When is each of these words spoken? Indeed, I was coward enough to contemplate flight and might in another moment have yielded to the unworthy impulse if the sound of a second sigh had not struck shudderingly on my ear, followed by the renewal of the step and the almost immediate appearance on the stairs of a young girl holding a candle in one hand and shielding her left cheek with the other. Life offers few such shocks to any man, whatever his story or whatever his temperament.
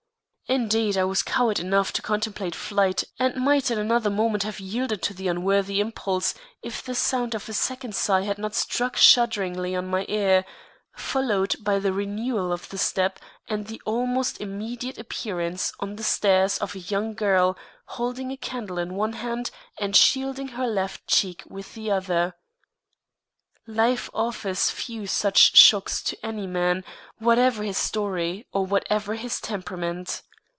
Indeed, 0.59 0.97
I 0.97 1.05
was 1.05 1.23
coward 1.23 1.61
enough 1.61 1.93
to 1.93 2.01
contemplate 2.01 2.55
flight 2.55 3.05
and 3.17 3.37
might 3.37 3.71
in 3.71 3.79
another 3.79 4.09
moment 4.09 4.43
have 4.43 4.59
yielded 4.59 5.01
to 5.03 5.13
the 5.13 5.29
unworthy 5.29 5.79
impulse 5.79 6.33
if 6.61 6.83
the 6.83 6.93
sound 6.93 7.33
of 7.33 7.47
a 7.47 7.53
second 7.53 7.95
sigh 7.95 8.23
had 8.23 8.37
not 8.37 8.53
struck 8.53 8.97
shudderingly 8.97 9.77
on 9.77 9.87
my 9.87 10.05
ear, 10.09 10.43
followed 10.93 11.55
by 11.63 11.79
the 11.79 11.93
renewal 11.93 12.51
of 12.51 12.67
the 12.67 12.77
step 12.77 13.17
and 13.47 13.67
the 13.67 13.81
almost 13.85 14.41
immediate 14.41 14.97
appearance 14.97 15.71
on 15.79 15.95
the 15.95 16.03
stairs 16.03 16.57
of 16.57 16.75
a 16.75 16.79
young 16.79 17.13
girl 17.13 17.57
holding 17.85 18.29
a 18.29 18.35
candle 18.35 18.77
in 18.77 18.95
one 18.95 19.13
hand 19.13 19.51
and 19.79 19.95
shielding 19.95 20.49
her 20.49 20.67
left 20.67 21.07
cheek 21.07 21.43
with 21.47 21.75
the 21.75 21.89
other. 21.89 22.33
Life 23.65 24.09
offers 24.13 24.69
few 24.69 25.07
such 25.07 25.55
shocks 25.55 26.03
to 26.03 26.25
any 26.25 26.45
man, 26.45 26.83
whatever 27.19 27.63
his 27.63 27.77
story 27.77 28.45
or 28.51 28.65
whatever 28.65 29.15
his 29.15 29.39
temperament. 29.39 30.23